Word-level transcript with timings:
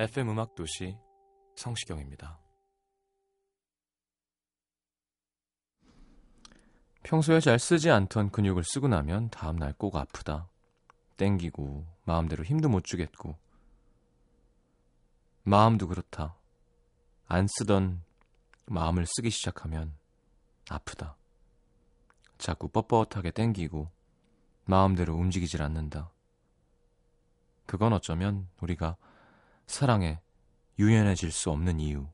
FM 0.00 0.30
음악 0.30 0.54
도시 0.54 0.96
성시경입니다. 1.56 2.38
평소에 7.02 7.40
잘 7.40 7.58
쓰지 7.58 7.90
않던 7.90 8.30
근육을 8.30 8.62
쓰고 8.62 8.86
나면 8.86 9.28
다음날 9.30 9.72
꼭 9.72 9.96
아프다. 9.96 10.48
땡기고 11.16 11.84
마음대로 12.04 12.44
힘도 12.44 12.68
못 12.68 12.84
주겠고 12.84 13.36
마음도 15.42 15.88
그렇다. 15.88 16.36
안 17.26 17.48
쓰던 17.48 18.00
마음을 18.66 19.04
쓰기 19.04 19.30
시작하면 19.30 19.96
아프다. 20.70 21.16
자꾸 22.38 22.68
뻣뻣하게 22.68 23.34
땡기고 23.34 23.90
마음대로 24.64 25.16
움직이질 25.16 25.60
않는다. 25.60 26.12
그건 27.66 27.92
어쩌면 27.92 28.48
우리가 28.60 28.96
사랑에 29.68 30.18
유연해질 30.78 31.30
수 31.30 31.50
없는 31.50 31.78
이유. 31.78 32.06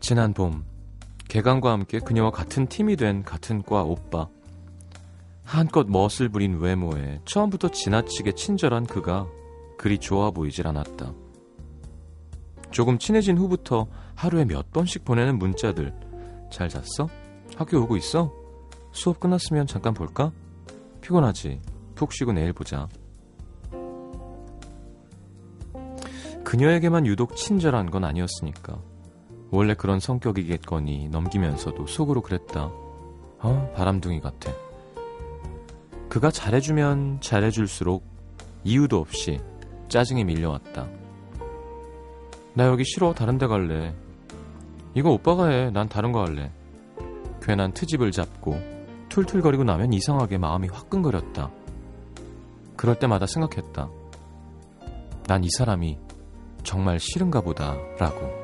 지난 0.00 0.32
봄, 0.32 0.64
개강과 1.28 1.70
함께 1.70 2.00
그녀와 2.00 2.30
같은 2.30 2.66
팀이 2.66 2.96
된 2.96 3.22
같은 3.22 3.62
과 3.62 3.82
오빠. 3.82 4.28
한껏 5.44 5.86
멋을 5.88 6.28
부린 6.30 6.58
외모에 6.58 7.20
처음부터 7.24 7.68
지나치게 7.68 8.32
친절한 8.32 8.86
그가 8.86 9.26
그리 9.76 9.98
좋아 9.98 10.30
보이질 10.30 10.66
않았다. 10.66 11.12
조금 12.70 12.98
친해진 12.98 13.36
후부터 13.36 13.86
하루에 14.14 14.44
몇 14.44 14.72
번씩 14.72 15.04
보내는 15.04 15.38
문자들. 15.38 15.94
잘 16.50 16.68
잤어? 16.68 17.08
학교 17.56 17.80
오고 17.82 17.96
있어? 17.96 18.32
수업 18.92 19.20
끝났으면 19.20 19.66
잠깐 19.66 19.94
볼까? 19.94 20.32
피곤하지? 21.00 21.60
푹 21.94 22.12
쉬고 22.12 22.32
내일 22.32 22.52
보자. 22.52 22.88
그녀에게만 26.44 27.06
유독 27.06 27.36
친절한 27.36 27.90
건 27.90 28.04
아니었으니까. 28.04 28.78
원래 29.50 29.74
그런 29.74 30.00
성격이겠거니 30.00 31.08
넘기면서도 31.08 31.86
속으로 31.86 32.22
그랬다. 32.22 32.70
어, 33.40 33.72
바람둥이 33.74 34.20
같아. 34.20 34.52
그가 36.12 36.30
잘해주면 36.30 37.22
잘해줄수록 37.22 38.04
이유도 38.64 38.98
없이 38.98 39.40
짜증이 39.88 40.24
밀려왔다. 40.24 40.86
나 42.52 42.66
여기 42.66 42.84
싫어. 42.84 43.14
다른 43.14 43.38
데 43.38 43.46
갈래. 43.46 43.94
이거 44.94 45.10
오빠가 45.10 45.48
해. 45.48 45.70
난 45.70 45.88
다른 45.88 46.12
거 46.12 46.22
할래. 46.22 46.52
괜한 47.40 47.72
트집을 47.72 48.10
잡고 48.10 48.60
툴툴거리고 49.08 49.64
나면 49.64 49.94
이상하게 49.94 50.36
마음이 50.36 50.68
화끈거렸다. 50.68 51.50
그럴 52.76 52.98
때마다 52.98 53.24
생각했다. 53.24 53.88
난 55.28 55.42
이 55.44 55.48
사람이 55.56 55.98
정말 56.62 57.00
싫은가 57.00 57.40
보다. 57.40 57.74
라고. 57.98 58.41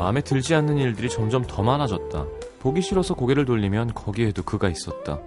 마음에 0.00 0.22
들지 0.22 0.54
않는 0.54 0.78
일들이 0.78 1.10
점점 1.10 1.42
더 1.42 1.62
많아졌다. 1.62 2.24
보기 2.60 2.80
싫어서 2.80 3.12
고개를 3.12 3.44
돌리면 3.44 3.92
거기에도 3.92 4.42
그가 4.42 4.70
있었다. 4.70 5.20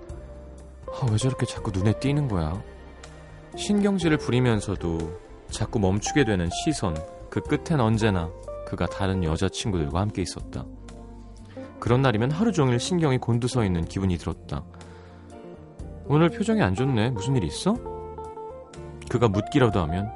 아, 0.87 1.05
왜 1.11 1.17
저렇게 1.17 1.45
자꾸 1.45 1.69
눈에 1.69 1.93
띄는 1.99 2.27
거야? 2.27 2.59
신경질을 3.55 4.17
부리면서도 4.17 4.97
자꾸 5.51 5.77
멈추게 5.77 6.25
되는 6.25 6.49
시선, 6.49 6.97
그 7.29 7.39
끝엔 7.41 7.79
언제나 7.79 8.31
그가 8.65 8.87
다른 8.87 9.23
여자친구들과 9.23 10.01
함께 10.01 10.23
있었다. 10.23 10.65
그런 11.79 12.01
날이면 12.01 12.31
하루 12.31 12.51
종일 12.51 12.79
신경이 12.79 13.19
곤두서 13.19 13.65
있는 13.65 13.85
기분이 13.85 14.17
들었다. 14.17 14.63
오늘 16.07 16.31
표정이 16.31 16.63
안 16.63 16.73
좋네. 16.73 17.11
무슨 17.11 17.35
일 17.35 17.43
있어? 17.43 17.75
그가 19.07 19.27
묻기라도 19.27 19.81
하면 19.81 20.11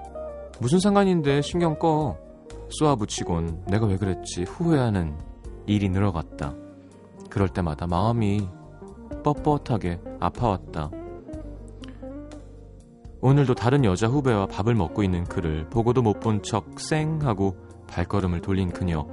무슨 0.60 0.80
상관인데 0.80 1.44
신경 1.44 1.78
꺼. 1.78 2.18
쏘아붙이곤 2.70 3.66
내가 3.68 3.86
왜 3.86 3.98
그랬지 3.98 4.44
후회하는 4.44 5.18
일이 5.66 5.90
늘어갔다. 5.90 6.54
그럴 7.30 7.50
때마다 7.50 7.88
마음이 7.88 8.48
뻣뻣하게 9.24 10.18
아파왔다. 10.20 10.92
오늘도 13.20 13.56
다른 13.56 13.84
여자 13.84 14.08
후배와 14.08 14.46
밥을 14.48 14.76
먹고 14.76 15.04
있는 15.04 15.24
그를 15.24 15.68
보고도 15.70 16.02
못 16.02 16.20
본 16.20 16.42
척 16.44 16.80
쌩 16.80 17.20
하고 17.24 17.56
발걸음을 17.88 18.42
돌린 18.42 18.70
그녀. 18.72 19.08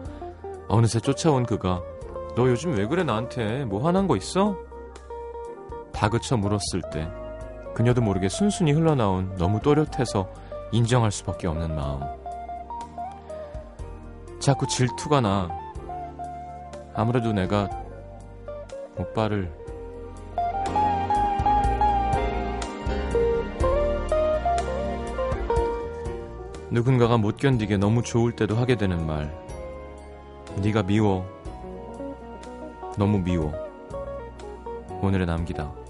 어느새 0.69 1.01
쫓아온 1.01 1.45
그가 1.47 1.83
너 2.37 2.49
요즘 2.49 2.77
왜 2.77 2.87
그래 2.87 3.03
나한테 3.05 3.65
뭐 3.65 3.83
화난 3.85 4.07
거 4.07 4.17
있어? 4.17 4.57
다그쳐 5.93 6.37
물었을 6.37 6.83
때 6.93 7.09
그녀도 7.75 8.01
모르게 8.03 8.29
순순히 8.29 8.73
흘러나온 8.73 9.35
너무 9.37 9.61
또렷해서 9.61 10.29
인정할 10.73 11.11
수밖에 11.11 11.47
없는 11.47 11.75
마음. 11.75 12.01
자꾸 14.45 14.67
질투가 14.67 15.23
나. 15.23 15.49
아무래도 16.93 17.33
내가 17.33 17.67
오빠를 18.95 19.51
누군가가 26.69 27.17
못 27.17 27.39
견디게 27.39 27.79
너무 27.79 28.03
좋을 28.03 28.33
때도 28.33 28.55
하게 28.57 28.77
되는 28.77 29.07
말. 29.07 29.35
네가 30.57 30.83
미워. 30.83 31.27
너무 32.99 33.21
미워. 33.21 33.51
오늘의 35.01 35.27
남기다. 35.27 35.84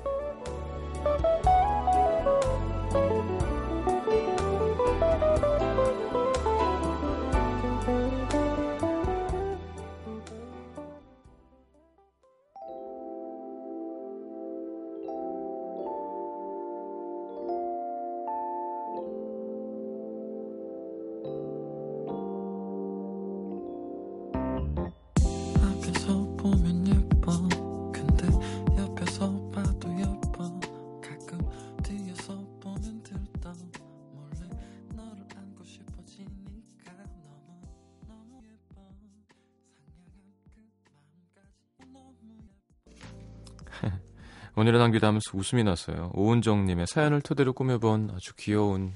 오늘의 44.65 44.81
남기다 44.81 45.09
하면서 45.09 45.31
웃음이 45.35 45.63
났어요. 45.63 46.11
오은정님의 46.15 46.87
사연을 46.87 47.21
토대로 47.21 47.53
꾸며본 47.53 48.13
아주 48.15 48.35
귀여운, 48.37 48.95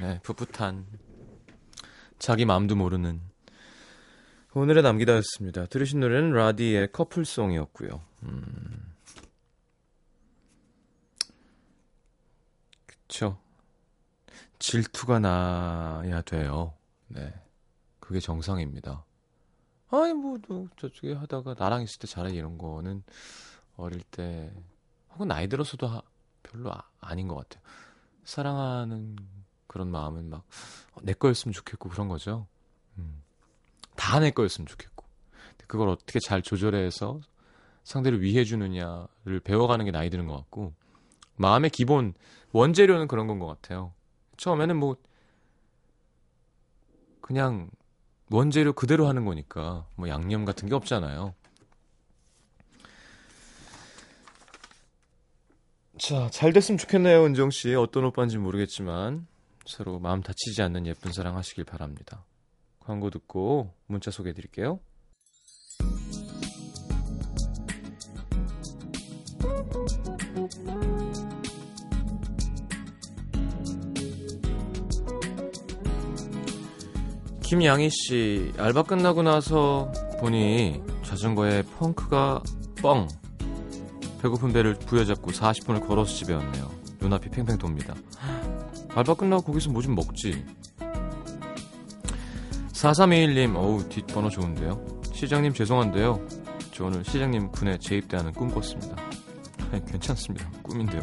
네, 0.00 0.18
풋풋한, 0.22 0.86
자기 2.18 2.46
마음도 2.46 2.74
모르는 2.74 3.20
오늘의 4.54 4.82
남기다였습니다. 4.82 5.66
들으신 5.66 6.00
노래는 6.00 6.32
라디의 6.32 6.90
커플송이었고요. 6.92 8.00
음. 8.22 8.94
그쵸. 12.86 13.38
질투가 14.58 15.18
나야 15.18 16.22
돼요. 16.22 16.72
네. 17.08 17.30
그게 18.00 18.20
정상입니다. 18.20 19.04
아니, 19.90 20.14
뭐, 20.14 20.38
또 20.48 20.66
저쪽에 20.78 21.12
하다가 21.12 21.56
나랑 21.58 21.82
있을 21.82 21.98
때 21.98 22.06
잘해 22.06 22.32
이런 22.32 22.56
거는 22.56 23.02
어릴 23.76 24.00
때, 24.04 24.50
혹은 25.14 25.28
나이 25.28 25.48
들어서도 25.48 25.86
하, 25.86 26.02
별로 26.42 26.72
아, 27.00 27.14
닌것 27.14 27.36
같아요. 27.48 27.62
사랑하는 28.24 29.16
그런 29.66 29.90
마음은 29.90 30.30
막, 30.30 30.44
어, 30.92 31.00
내 31.02 31.12
거였으면 31.14 31.52
좋겠고 31.52 31.88
그런 31.88 32.08
거죠. 32.08 32.46
음. 32.98 33.22
다 33.96 34.18
내 34.20 34.30
거였으면 34.30 34.66
좋겠고. 34.66 35.04
그걸 35.66 35.88
어떻게 35.88 36.20
잘 36.20 36.42
조절해서 36.42 37.20
상대를 37.84 38.20
위해 38.22 38.44
주느냐를 38.44 39.40
배워가는 39.42 39.84
게 39.84 39.90
나이 39.90 40.10
드는 40.10 40.26
것 40.26 40.36
같고, 40.36 40.74
마음의 41.36 41.70
기본, 41.70 42.14
원재료는 42.52 43.08
그런 43.08 43.26
건 43.26 43.38
것 43.38 43.46
같아요. 43.46 43.92
처음에는 44.36 44.76
뭐, 44.76 44.96
그냥 47.20 47.70
원재료 48.30 48.72
그대로 48.74 49.06
하는 49.06 49.24
거니까 49.24 49.86
뭐 49.96 50.08
양념 50.08 50.44
같은 50.44 50.68
게 50.68 50.74
없잖아요. 50.74 51.34
자, 55.96 56.28
잘 56.30 56.52
됐으면 56.52 56.76
좋겠네요, 56.76 57.24
은정 57.24 57.50
씨. 57.50 57.74
어떤 57.74 58.04
오빠인지 58.04 58.36
모르겠지만 58.38 59.26
서로 59.64 59.98
마음 59.98 60.22
다치지 60.22 60.60
않는 60.62 60.86
예쁜 60.86 61.12
사랑 61.12 61.36
하시길 61.36 61.64
바랍니다. 61.64 62.24
광고 62.80 63.10
듣고 63.10 63.72
문자 63.86 64.10
소개해 64.10 64.34
드릴게요. 64.34 64.80
김양희 77.42 77.88
씨, 77.90 78.52
알바 78.58 78.82
끝나고 78.82 79.22
나서 79.22 79.92
보니 80.18 80.82
자전거에 81.04 81.62
펑크가 81.78 82.42
뻥. 82.82 83.06
배고픈 84.24 84.54
배를 84.54 84.72
부여잡고 84.74 85.32
40분을 85.32 85.86
걸어서 85.86 86.14
집에 86.14 86.32
왔네요. 86.32 86.70
눈앞이 86.98 87.28
팽팽 87.28 87.58
돕니다. 87.58 87.94
알바 88.94 89.12
끝나고 89.14 89.42
거기서 89.42 89.68
뭐 89.70 89.82
좀 89.82 89.94
먹지. 89.94 90.42
4321님, 92.72 93.54
어우, 93.54 93.86
뒷번호 93.90 94.30
좋은데요. 94.30 94.82
시장님 95.12 95.52
죄송한데요. 95.52 96.26
저 96.72 96.84
오늘 96.86 97.04
시장님 97.04 97.50
군에 97.52 97.76
재입대하는 97.78 98.32
꿈 98.32 98.50
꿨습니다. 98.50 98.96
괜찮습니다. 99.90 100.50
꿈인데요. 100.62 101.02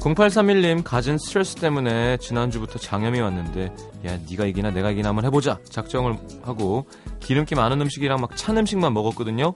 0831님 0.00 0.82
가진 0.84 1.16
스트레스 1.16 1.54
때문에 1.54 2.18
지난주부터 2.18 2.78
장염이 2.78 3.20
왔는데 3.20 3.72
야 4.04 4.18
네가 4.28 4.44
이기나 4.44 4.70
내가 4.70 4.90
이기나 4.90 5.08
한번 5.08 5.24
해보자 5.24 5.58
작정을 5.70 6.18
하고 6.42 6.84
기름기 7.24 7.54
많은 7.54 7.80
음식이랑 7.80 8.20
막 8.20 8.36
찬 8.36 8.56
음식만 8.58 8.92
먹었거든요. 8.92 9.54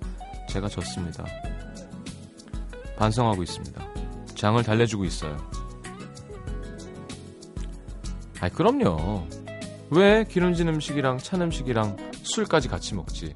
제가 0.48 0.68
졌습니다. 0.68 1.24
반성하고 2.96 3.42
있습니다. 3.42 3.84
장을 4.34 4.62
달래주고 4.62 5.04
있어요. 5.04 5.36
아이 8.40 8.50
그럼요. 8.50 9.26
왜 9.90 10.24
기름진 10.24 10.68
음식이랑 10.68 11.18
찬 11.18 11.42
음식이랑 11.42 11.96
술까지 12.22 12.68
같이 12.68 12.94
먹지? 12.94 13.34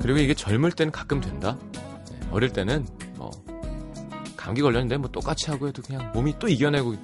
그리고 0.00 0.18
이게 0.18 0.34
젊을 0.34 0.72
땐 0.72 0.90
가끔 0.90 1.20
된다? 1.20 1.56
어릴 2.30 2.50
때는 2.52 2.86
뭐 3.16 3.30
감기 4.36 4.60
걸렸는데 4.60 4.98
뭐 4.98 5.10
똑같이 5.10 5.50
하고 5.50 5.66
해도 5.66 5.80
그냥 5.82 6.12
몸이 6.12 6.38
또 6.38 6.46
이겨내고 6.46 6.94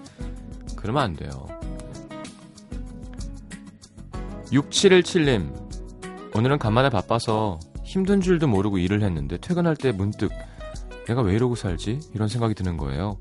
그러면 0.76 1.02
안 1.02 1.16
돼요. 1.16 1.48
6717님 4.52 6.36
오늘은 6.36 6.58
간만에 6.58 6.90
바빠서 6.90 7.60
힘든 7.84 8.20
줄도 8.20 8.48
모르고 8.48 8.78
일을 8.78 9.02
했는데 9.02 9.36
퇴근할 9.38 9.76
때 9.76 9.92
문득 9.92 10.30
내가 11.06 11.22
왜 11.22 11.34
이러고 11.34 11.54
살지? 11.54 12.00
이런 12.14 12.28
생각이 12.28 12.54
드는 12.54 12.76
거예요. 12.76 13.18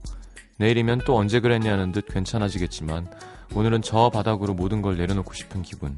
내일이면 0.58 1.02
또 1.06 1.16
언제 1.16 1.40
그랬냐는 1.40 1.92
듯 1.92 2.06
괜찮아지겠지만 2.08 3.08
오늘은 3.56 3.82
저 3.82 4.10
바닥으로 4.10 4.54
모든 4.54 4.82
걸 4.82 4.98
내려놓고 4.98 5.34
싶은 5.34 5.64
기분. 5.64 5.98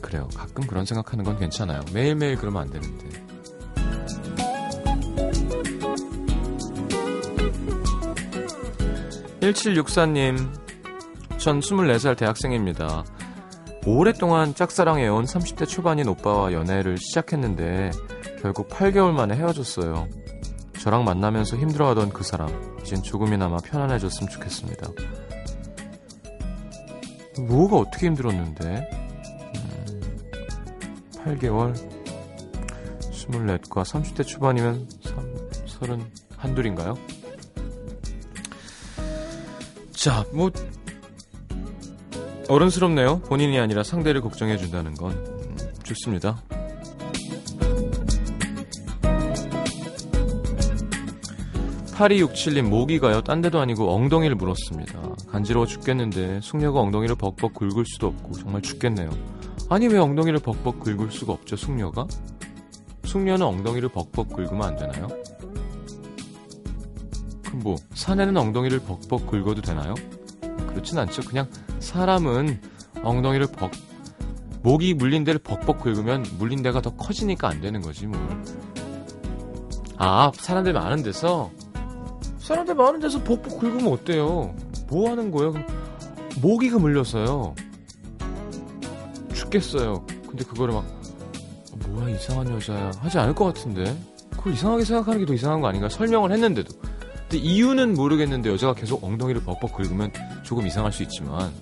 그래요. 0.00 0.28
가끔 0.34 0.66
그런 0.66 0.86
생각하는 0.86 1.24
건 1.24 1.38
괜찮아요. 1.38 1.82
매일매일 1.92 2.36
그러면 2.36 2.62
안 2.62 2.70
되는데. 2.70 3.08
(1764님) 9.40 10.67
전 11.38 11.60
24살 11.60 12.16
대학생입니다. 12.16 13.04
오랫동안 13.86 14.54
짝사랑해온 14.54 15.24
30대 15.24 15.68
초반인 15.68 16.08
오빠와 16.08 16.52
연애를 16.52 16.98
시작했는데 16.98 17.92
결국 18.42 18.68
8개월 18.68 19.12
만에 19.12 19.36
헤어졌어요. 19.36 20.08
저랑 20.80 21.04
만나면서 21.04 21.56
힘들어하던 21.56 22.10
그 22.10 22.24
사람 22.24 22.48
이젠 22.80 23.02
조금이나마 23.02 23.58
편안해졌으면 23.58 24.28
좋겠습니다. 24.30 24.88
뭐가 27.46 27.76
어떻게 27.76 28.06
힘들었는데? 28.06 28.90
8개월? 31.24 31.72
24과 33.12 33.84
30대 33.84 34.26
초반이면 34.26 34.88
3, 35.02 36.54
31둘인가요? 36.54 36.98
자, 39.92 40.24
뭐 40.32 40.50
어른스럽네요. 42.48 43.20
본인이 43.20 43.58
아니라 43.58 43.82
상대를 43.82 44.20
걱정해 44.22 44.56
준다는 44.56 44.94
건 44.94 45.12
음, 45.12 45.56
좋습니다. 45.84 46.42
(8267님) 51.92 52.68
모기가요 52.68 53.22
딴 53.22 53.40
데도 53.40 53.58
아니고 53.58 53.92
엉덩이를 53.92 54.36
물었습니다 54.36 55.00
간지러워 55.32 55.66
죽겠는데 55.66 56.40
숙녀가 56.42 56.78
엉덩이를 56.78 57.16
벅벅 57.16 57.54
긁을 57.54 57.84
수도 57.86 58.06
없고 58.06 58.34
정말 58.34 58.62
죽겠네요 58.62 59.10
아니 59.68 59.88
왜 59.88 59.98
엉덩이를 59.98 60.38
벅벅 60.38 60.78
긁을 60.78 61.10
수가 61.10 61.32
없죠 61.32 61.56
숙녀가? 61.56 62.06
숙녀는 63.02 63.44
엉덩이를 63.44 63.88
벅벅 63.88 64.28
긁으면 64.32 64.62
안 64.62 64.76
되나요? 64.76 65.08
그럼 67.44 67.60
뭐 67.64 67.76
사내는 67.94 68.36
엉덩이를 68.36 68.78
벅벅 68.78 69.26
긁어도 69.26 69.60
되나요? 69.62 69.94
그렇진 70.68 70.98
않죠. 70.98 71.22
그냥 71.22 71.48
사람은 71.80 72.60
엉덩이를 73.02 73.48
벅 73.52 73.70
목이 74.62 74.94
물린 74.94 75.24
데를 75.24 75.38
벅벅 75.38 75.80
긁으면 75.80 76.24
물린 76.38 76.62
데가 76.62 76.82
더 76.82 76.94
커지니까 76.96 77.48
안 77.48 77.60
되는 77.60 77.80
거지 77.80 78.06
뭘. 78.06 78.20
아 79.96 80.30
사람들 80.34 80.72
많은 80.72 81.02
데서 81.02 81.50
사람들 82.38 82.74
많은 82.74 83.00
데서 83.00 83.22
벅벅 83.22 83.60
긁으면 83.60 83.92
어때요? 83.92 84.54
뭐 84.88 85.10
하는 85.10 85.30
거예요? 85.30 85.54
모기가 86.40 86.78
물렸어요. 86.78 87.54
죽겠어요. 89.34 90.04
근데 90.28 90.44
그거를 90.44 90.74
막 90.74 90.84
어, 90.84 91.88
뭐야 91.88 92.10
이상한 92.10 92.50
여자야 92.50 92.90
하지 93.00 93.18
않을 93.18 93.34
것 93.34 93.44
같은데 93.46 93.96
그걸 94.30 94.52
이상하게 94.52 94.84
생각하는 94.84 95.20
게 95.20 95.26
더 95.26 95.34
이상한 95.34 95.60
거 95.60 95.68
아닌가 95.68 95.88
설명을 95.88 96.32
했는데도 96.32 96.72
근데 97.28 97.38
이유는 97.38 97.94
모르겠는데 97.94 98.50
여자가 98.50 98.74
계속 98.74 99.02
엉덩이를 99.04 99.42
벅벅 99.42 99.74
긁으면 99.74 100.12
조금 100.42 100.66
이상할 100.66 100.92
수 100.92 101.02
있지만 101.02 101.52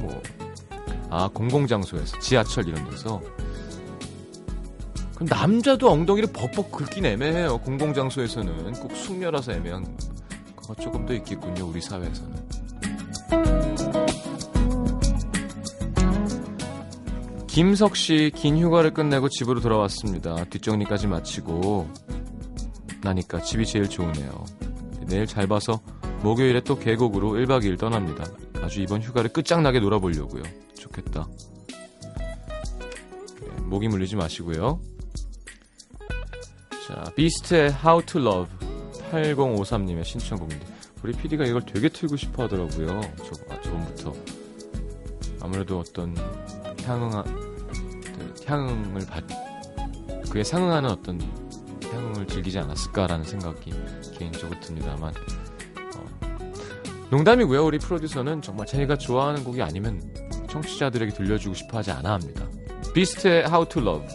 뭐 0.00 0.46
아 1.10 1.28
공공장소에서 1.28 2.18
지하철 2.18 2.68
이런 2.68 2.88
데서 2.90 3.20
그럼 5.14 5.28
남자도 5.30 5.90
엉덩이를 5.90 6.30
벅벅 6.32 6.72
긁긴 6.72 7.06
애매해요 7.06 7.58
공공장소에서는 7.58 8.72
꼭 8.74 8.94
숙녀라서 8.94 9.52
애매한 9.52 9.96
거가 10.56 10.80
조금 10.80 11.06
더 11.06 11.14
있겠군요 11.14 11.66
우리 11.66 11.80
사회에서는 11.80 12.46
김석 17.46 17.96
씨 17.96 18.30
긴 18.34 18.58
휴가를 18.58 18.92
끝내고 18.92 19.30
집으로 19.30 19.60
돌아왔습니다. 19.60 20.44
뒷정리까지 20.50 21.06
마치고 21.06 21.88
나니까 23.02 23.40
집이 23.40 23.64
제일 23.64 23.88
좋으네요. 23.88 24.44
내일 25.06 25.24
잘 25.24 25.46
봐서 25.46 25.80
목요일에 26.22 26.60
또 26.60 26.78
계곡으로 26.78 27.30
1박 27.30 27.62
2일 27.64 27.78
떠납니다. 27.78 28.24
아주 28.66 28.82
이번 28.82 29.00
휴가를 29.00 29.32
끝장나게 29.32 29.78
놀아보려고요. 29.78 30.42
좋겠다. 30.76 31.28
네, 31.68 33.60
모기 33.62 33.86
물리지 33.86 34.16
마시고요. 34.16 34.80
자, 36.88 37.04
비스트의 37.14 37.72
How 37.84 38.04
to 38.04 38.20
Love 38.20 38.52
8053님의 39.12 40.04
신청곡인데 40.04 40.66
우리 41.04 41.12
PD가 41.12 41.44
이걸 41.44 41.64
되게 41.64 41.88
틀고 41.88 42.16
싶어 42.16 42.42
하더라고요. 42.44 43.00
저, 43.18 43.54
아, 43.54 43.60
저번부터. 43.62 44.12
아무래도 45.40 45.78
어떤 45.78 46.16
향응, 46.82 47.22
그 47.22 48.34
향응을 48.46 49.06
받, 49.06 49.24
그에 50.28 50.42
상응하는 50.42 50.90
어떤 50.90 51.20
향응을 51.84 52.26
즐기지 52.26 52.58
않았을까라는 52.58 53.24
생각이 53.24 53.72
개인적으로 54.18 54.58
듭니다만. 54.58 55.14
어, 57.06 57.10
농담이고요. 57.10 57.64
우리 57.64 57.78
프로듀서는 57.78 58.42
정말 58.42 58.66
자기가 58.66 58.96
좋아하는 58.96 59.44
곡이 59.44 59.62
아니면 59.62 60.02
청취자들에게 60.48 61.12
들려주고 61.12 61.54
싶어 61.54 61.78
하지 61.78 61.90
않아 61.90 62.14
합니다. 62.14 62.48
비스트의 62.94 63.44
How 63.46 63.68
to 63.68 63.82
Love. 63.82 64.06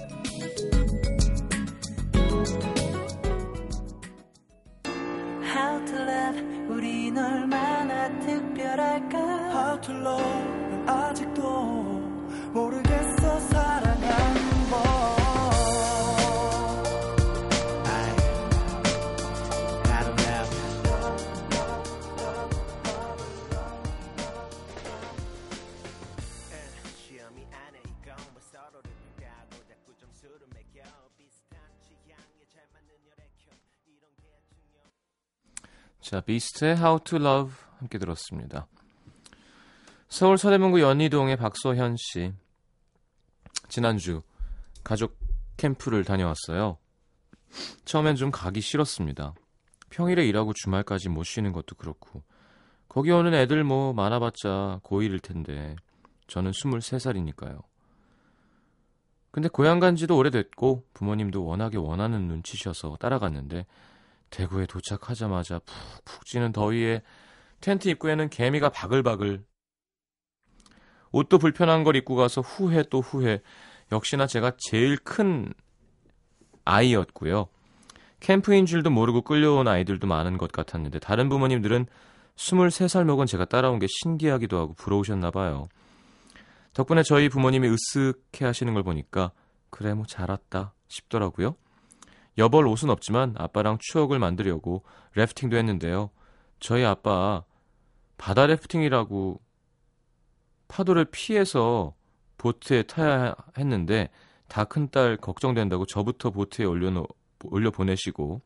How 5.43 5.85
to 5.85 5.95
love 5.95 6.41
우린 6.69 7.17
얼마나 7.17 8.19
특별할까 8.19 9.17
How 9.19 9.81
to 9.81 9.95
love 9.95 10.23
난 10.69 10.89
아직도 10.89 11.41
모르겠 12.53 13.00
자, 36.11 36.19
비스트의 36.19 36.75
How 36.75 36.99
to 37.05 37.19
Love 37.19 37.55
함께 37.79 37.97
들었습니다. 37.97 38.67
서울 40.09 40.37
서대문구 40.37 40.81
연희동의 40.81 41.37
박소현 41.37 41.95
씨. 41.97 42.33
지난주 43.69 44.21
가족 44.83 45.17
캠프를 45.55 46.03
다녀왔어요. 46.03 46.77
처음엔 47.85 48.17
좀 48.17 48.29
가기 48.29 48.59
싫었습니다. 48.59 49.33
평일에 49.89 50.27
일하고 50.27 50.51
주말까지 50.51 51.07
못 51.07 51.23
쉬는 51.23 51.53
것도 51.53 51.77
그렇고 51.77 52.23
거기 52.89 53.09
오는 53.11 53.33
애들 53.33 53.63
뭐 53.63 53.93
많아봤자 53.93 54.81
고1일 54.83 55.23
텐데 55.23 55.77
저는 56.27 56.51
23살이니까요. 56.51 57.63
근데 59.31 59.47
고향 59.47 59.79
간 59.79 59.95
지도 59.95 60.17
오래됐고 60.17 60.87
부모님도 60.93 61.45
워낙에 61.45 61.77
원하는 61.77 62.27
눈치셔서 62.27 62.97
따라갔는데 62.99 63.65
대구에 64.31 64.65
도착하자마자 64.65 65.59
푹푹 65.59 66.25
찌는 66.25 66.51
더위에 66.51 67.03
텐트 67.59 67.89
입구에는 67.89 68.29
개미가 68.29 68.69
바글바글. 68.69 69.43
옷도 71.11 71.37
불편한 71.37 71.83
걸 71.83 71.95
입고 71.97 72.15
가서 72.15 72.41
후회 72.41 72.83
또 72.89 73.01
후회. 73.01 73.41
역시나 73.91 74.25
제가 74.25 74.53
제일 74.57 74.97
큰 74.97 75.53
아이였고요. 76.65 77.49
캠프인 78.21 78.65
줄도 78.65 78.89
모르고 78.89 79.23
끌려온 79.23 79.67
아이들도 79.67 80.07
많은 80.07 80.37
것 80.37 80.51
같았는데 80.51 80.99
다른 80.99 81.27
부모님들은 81.27 81.85
23살 82.35 83.03
먹은 83.03 83.25
제가 83.25 83.45
따라온 83.45 83.79
게 83.79 83.87
신기하기도 83.89 84.57
하고 84.57 84.73
부러우셨나 84.73 85.31
봐요. 85.31 85.67
덕분에 86.73 87.03
저희 87.03 87.27
부모님이 87.27 87.67
으쓱해 87.67 88.43
하시는 88.43 88.73
걸 88.73 88.83
보니까 88.83 89.31
그래 89.69 89.93
뭐 89.93 90.05
잘 90.07 90.29
왔다 90.29 90.73
싶더라고요. 90.87 91.55
여벌 92.37 92.67
옷은 92.67 92.89
없지만 92.89 93.35
아빠랑 93.37 93.77
추억을 93.79 94.19
만들려고 94.19 94.83
래프팅도 95.15 95.57
했는데요. 95.57 96.09
저희 96.59 96.83
아빠 96.85 97.43
바다 98.17 98.45
래프팅이라고 98.45 99.41
파도를 100.67 101.05
피해서 101.05 101.93
보트에 102.37 102.83
타야 102.83 103.35
했는데 103.57 104.09
다 104.47 104.65
큰 104.65 104.89
딸 104.89 105.17
걱정된다고 105.17 105.85
저부터 105.85 106.31
보트에 106.31 106.65
올려 106.65 107.05
올려 107.45 107.71
보내시고 107.71 108.41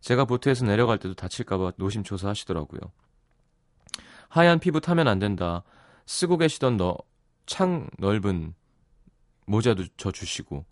제가 0.00 0.24
보트에서 0.24 0.64
내려갈 0.64 0.98
때도 0.98 1.14
다칠까봐 1.14 1.72
노심초사 1.76 2.28
하시더라고요. 2.28 2.80
하얀 4.28 4.58
피부 4.58 4.80
타면 4.80 5.08
안 5.08 5.18
된다. 5.18 5.62
쓰고 6.06 6.38
계시던 6.38 6.76
너, 6.76 6.96
창 7.46 7.88
넓은 7.98 8.54
모자도 9.46 9.84
저 9.96 10.12
주시고 10.12 10.64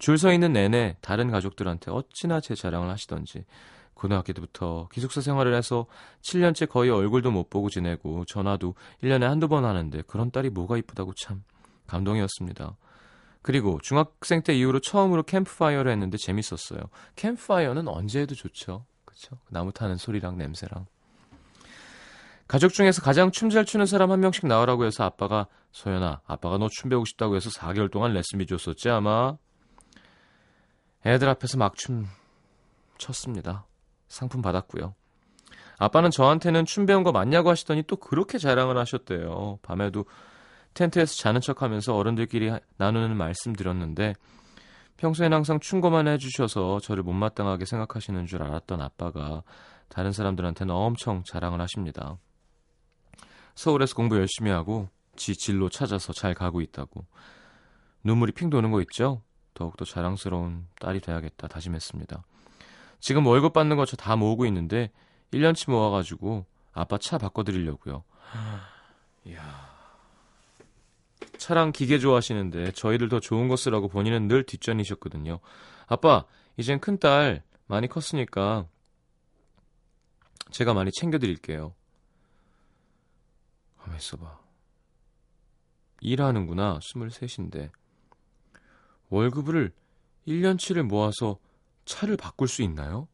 줄 0.00 0.16
서 0.18 0.32
있는 0.32 0.52
내내 0.52 0.96
다른 1.00 1.30
가족들한테 1.30 1.92
어찌나 1.92 2.40
제 2.40 2.54
자랑을 2.56 2.90
하시던지 2.90 3.44
고등학교 3.94 4.32
때부터 4.32 4.88
기숙사 4.92 5.20
생활을 5.20 5.54
해서 5.54 5.86
7년째 6.22 6.68
거의 6.68 6.90
얼굴도 6.90 7.30
못 7.30 7.50
보고 7.50 7.68
지내고 7.68 8.24
전화도 8.24 8.74
1년에 9.02 9.22
한두 9.22 9.46
번 9.46 9.64
하는데 9.64 10.02
그런 10.06 10.30
딸이 10.30 10.50
뭐가 10.50 10.78
이쁘다고 10.78 11.12
참 11.14 11.44
감동이었습니다. 11.86 12.76
그리고 13.42 13.78
중학생 13.82 14.42
때 14.42 14.54
이후로 14.54 14.80
처음으로 14.80 15.22
캠프파이어를 15.22 15.92
했는데 15.92 16.16
재밌었어요. 16.18 16.80
캠프파이어는 17.16 17.88
언제 17.88 18.20
해도 18.20 18.34
좋죠. 18.34 18.86
그렇죠? 19.04 19.36
나무 19.50 19.70
타는 19.72 19.96
소리랑 19.96 20.38
냄새랑. 20.38 20.86
가족 22.48 22.72
중에서 22.72 23.00
가장 23.02 23.30
춤 23.30 23.48
잘 23.50 23.64
추는 23.64 23.86
사람 23.86 24.10
한 24.10 24.20
명씩 24.20 24.46
나오라고 24.46 24.84
해서 24.84 25.04
아빠가 25.04 25.46
소연아, 25.72 26.20
아빠가 26.26 26.58
너 26.58 26.68
춤 26.68 26.88
배우고 26.88 27.04
싶다고 27.04 27.36
해서 27.36 27.48
4개월 27.50 27.90
동안 27.90 28.12
레슨비 28.12 28.46
줬었지 28.46 28.88
아마. 28.88 29.36
애들 31.04 31.28
앞에서 31.28 31.58
막춤 31.58 32.06
췄습니다. 32.98 33.66
상품 34.08 34.42
받았고요. 34.42 34.94
아빠는 35.78 36.10
저한테는 36.10 36.66
춤 36.66 36.84
배운 36.84 37.02
거 37.02 37.10
맞냐고 37.10 37.48
하시더니 37.48 37.84
또 37.84 37.96
그렇게 37.96 38.36
자랑을 38.36 38.76
하셨대요. 38.76 39.58
밤에도 39.62 40.04
텐트에서 40.74 41.14
자는 41.14 41.40
척 41.40 41.62
하면서 41.62 41.96
어른들끼리 41.96 42.52
나누는 42.76 43.16
말씀 43.16 43.54
드렸는데 43.54 44.14
평소엔 44.98 45.32
항상 45.32 45.58
충고만 45.58 46.06
해주셔서 46.06 46.80
저를 46.80 47.02
못마땅하게 47.02 47.64
생각하시는 47.64 48.26
줄 48.26 48.42
알았던 48.42 48.82
아빠가 48.82 49.42
다른 49.88 50.12
사람들한테는 50.12 50.74
엄청 50.74 51.24
자랑을 51.24 51.60
하십니다. 51.62 52.18
서울에서 53.54 53.94
공부 53.94 54.16
열심히 54.16 54.50
하고 54.50 54.88
지 55.16 55.34
진로 55.34 55.70
찾아서 55.70 56.12
잘 56.12 56.34
가고 56.34 56.60
있다고 56.60 57.06
눈물이 58.04 58.32
핑 58.32 58.50
도는 58.50 58.70
거 58.70 58.80
있죠? 58.82 59.22
더욱더 59.60 59.84
자랑스러운 59.84 60.66
딸이 60.80 61.00
돼야겠다 61.00 61.46
다짐했습니다. 61.48 62.24
지금 62.98 63.26
월급 63.26 63.52
받는 63.52 63.76
거 63.76 63.84
저 63.84 63.94
다 63.94 64.16
모으고 64.16 64.46
있는데 64.46 64.90
1년치 65.34 65.70
모아가지고 65.70 66.46
아빠 66.72 66.96
차 66.96 67.18
바꿔드리려고요. 67.18 68.02
이야. 69.26 69.70
차랑 71.36 71.72
기계 71.72 71.98
좋아하시는데 71.98 72.72
저희들 72.72 73.10
더 73.10 73.20
좋은 73.20 73.48
거 73.48 73.56
쓰라고 73.56 73.88
본인은 73.88 74.28
늘 74.28 74.44
뒷전이셨거든요. 74.44 75.40
아빠, 75.88 76.24
이젠 76.56 76.80
큰딸 76.80 77.42
많이 77.66 77.86
컸으니까 77.86 78.66
제가 80.50 80.72
많이 80.72 80.90
챙겨드릴게요. 80.90 81.74
가만 83.78 83.98
있어봐. 83.98 84.38
일하는구나. 86.00 86.78
23인데. 86.78 87.70
월급을 89.10 89.72
1년치를 90.26 90.82
모아서 90.82 91.38
차를 91.84 92.16
바꿀 92.16 92.48
수 92.48 92.62
있나요? 92.62 93.08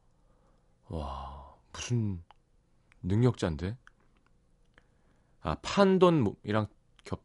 와, 0.88 1.54
무슨 1.72 2.22
능력자인데? 3.02 3.76
아, 5.40 5.54
판돈이랑 5.56 6.68
겹, 7.04 7.22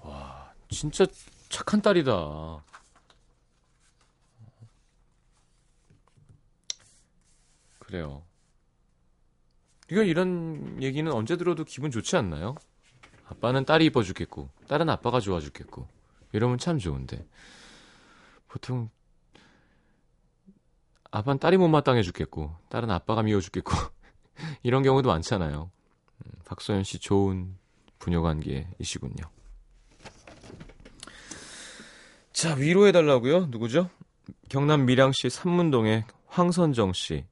와, 0.00 0.52
진짜 0.68 1.06
착한 1.48 1.82
딸이다. 1.82 2.64
그래요. 7.78 8.22
이거 9.90 10.04
이런 10.04 10.80
얘기는 10.80 11.10
언제 11.10 11.36
들어도 11.36 11.64
기분 11.64 11.90
좋지 11.90 12.16
않나요? 12.16 12.54
아빠는 13.26 13.64
딸이 13.64 13.86
이뻐 13.86 14.02
죽겠고, 14.02 14.48
딸은 14.68 14.88
아빠가 14.88 15.18
좋아 15.18 15.40
죽겠고, 15.40 15.88
이러면 16.32 16.58
참 16.58 16.78
좋은데. 16.78 17.26
보통, 18.48 18.90
아빠는 21.10 21.38
딸이 21.38 21.56
못마땅해 21.56 22.02
죽겠고, 22.02 22.54
딸은 22.68 22.90
아빠가 22.90 23.22
미워 23.22 23.40
죽겠고, 23.40 23.72
이런 24.62 24.82
경우도 24.82 25.08
많잖아요. 25.08 25.70
음, 26.24 26.32
박소연 26.44 26.84
씨 26.84 26.98
좋은 26.98 27.56
부녀 27.98 28.22
관계이시군요. 28.22 29.24
자, 32.32 32.54
위로해 32.54 32.92
달라고요? 32.92 33.46
누구죠? 33.46 33.90
경남 34.48 34.86
밀양시 34.86 35.30
삼문동의 35.30 36.04
황선정 36.26 36.92
씨. 36.92 37.24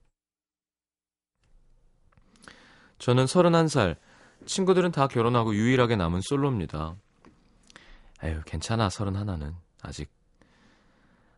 저는 2.98 3.24
31살, 3.24 3.96
친구들은 4.44 4.90
다 4.92 5.06
결혼하고 5.06 5.54
유일하게 5.54 5.96
남은 5.96 6.20
솔로입니다. 6.20 6.96
에휴, 8.24 8.40
괜찮아, 8.44 8.88
서른 8.90 9.16
하나는. 9.16 9.54
아직. 9.82 10.10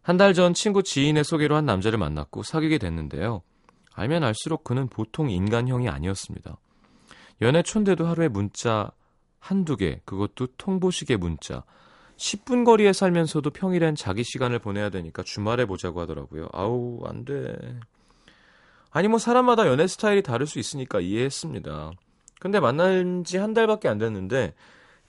한 0.02 0.16
달 0.16 0.32
전 0.34 0.54
친구 0.54 0.82
지인의 0.82 1.24
소개로 1.24 1.54
한 1.56 1.66
남자를 1.66 1.98
만났고 1.98 2.42
사귀게 2.42 2.78
됐는데요. 2.78 3.42
알면 3.92 4.24
알수록 4.24 4.64
그는 4.64 4.88
보통 4.88 5.30
인간형이 5.30 5.88
아니었습니다. 5.88 6.56
연애 7.42 7.62
촌데도 7.62 8.06
하루에 8.06 8.28
문자 8.28 8.90
한두 9.38 9.76
개, 9.76 10.00
그것도 10.04 10.48
통보식의 10.58 11.16
문자. 11.18 11.64
10분 12.16 12.64
거리에 12.64 12.92
살면서도 12.92 13.50
평일엔 13.50 13.94
자기 13.94 14.24
시간을 14.24 14.58
보내야 14.58 14.90
되니까 14.90 15.22
주말에 15.22 15.64
보자고 15.64 16.00
하더라고요. 16.00 16.48
아우, 16.52 17.02
안 17.06 17.24
돼. 17.24 17.56
아니, 18.90 19.08
뭐, 19.08 19.18
사람마다 19.18 19.66
연애 19.68 19.86
스타일이 19.86 20.22
다를 20.22 20.46
수 20.46 20.58
있으니까 20.58 21.00
이해했습니다. 21.00 21.92
근데 22.40 22.60
만난 22.60 23.24
지 23.24 23.38
한 23.38 23.54
달밖에 23.54 23.88
안 23.88 23.98
됐는데, 23.98 24.54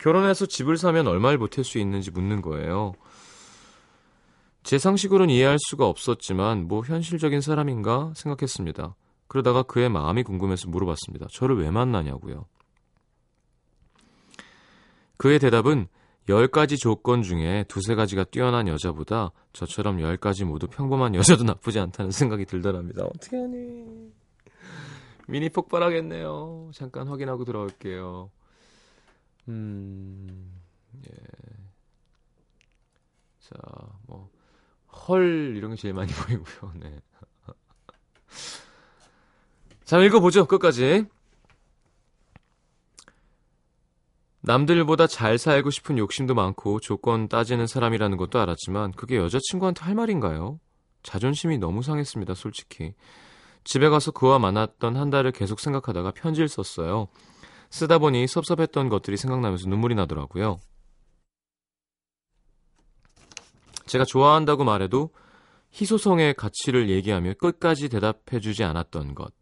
결혼해서 0.02 0.48
집을 0.48 0.78
사면 0.78 1.08
얼마를 1.08 1.38
보탤 1.38 1.64
수 1.64 1.78
있는지 1.78 2.10
묻는 2.10 2.42
거예요. 2.42 2.94
제 4.64 4.80
상식으로는 4.80 5.32
이해할 5.34 5.58
수가 5.60 5.88
없었지만, 5.88 6.68
뭐, 6.68 6.84
현실적인 6.84 7.42
사람인가 7.42 8.12
생각했습니다. 8.16 8.96
그러다가 9.28 9.62
그의 9.62 9.90
마음이 9.90 10.24
궁금해서 10.24 10.70
물어봤습니다. 10.70 11.28
저를 11.32 11.60
왜 11.60 11.70
만나냐고요. 11.70 12.46
그의 15.18 15.38
대답은 15.38 15.88
10가지 16.28 16.80
조건 16.80 17.22
중에 17.22 17.66
두세 17.68 17.94
가지가 17.94 18.24
뛰어난 18.26 18.68
여자보다 18.68 19.32
저처럼 19.54 19.98
10가지 19.98 20.46
모두 20.46 20.68
평범한 20.68 21.14
여자도 21.14 21.44
나쁘지 21.44 21.80
않다는 21.80 22.10
생각이 22.10 22.46
들더랍니다. 22.46 23.06
어떻게 23.06 23.38
하니? 23.38 24.12
미니 25.28 25.50
폭발하겠네요. 25.50 26.72
잠깐 26.74 27.08
확인하고 27.08 27.46
들어올게요. 27.46 28.32
음, 29.48 30.62
예. 31.06 31.12
자, 33.40 33.56
뭐, 34.08 34.30
헐, 34.88 35.56
이런 35.56 35.72
게 35.72 35.78
제일 35.78 35.94
많이 35.94 36.12
보이고요. 36.14 36.74
네. 36.76 37.00
자, 39.84 40.00
읽어보죠. 40.00 40.48
끝까지. 40.48 41.06
남들보다 44.44 45.06
잘 45.06 45.38
살고 45.38 45.70
싶은 45.70 45.98
욕심도 45.98 46.34
많고 46.34 46.80
조건 46.80 47.28
따지는 47.28 47.68
사람이라는 47.68 48.18
것도 48.18 48.40
알았지만 48.40 48.94
그게 48.94 49.18
여자친구한테 49.18 49.84
할 49.84 49.94
말인가요? 49.94 50.60
자존심이 51.04 51.58
너무 51.58 51.84
상했습니다, 51.84 52.34
솔직히. 52.34 52.94
집에 53.64 53.90
가서 53.90 54.12
그와 54.12 54.40
만났던 54.40 54.96
한 54.96 55.10
달을 55.12 55.32
계속 55.32 55.60
생각하다가 55.60 56.12
편지를 56.12 56.48
썼어요. 56.48 57.08
쓰다 57.72 57.98
보니 57.98 58.28
섭섭했던 58.28 58.90
것들이 58.90 59.18
생각나면서 59.18 59.68
눈물이 59.68 59.96
나더라고요. 59.96 60.60
제가 63.88 64.06
좋아한다고 64.06 64.64
말해도 64.64 65.10
희소성의 65.74 66.36
가치를 66.36 66.90
얘기하며 66.90 67.34
끝까지 67.36 67.90
대답해주지 67.90 68.64
않았던 68.64 69.16
것. 69.16 69.34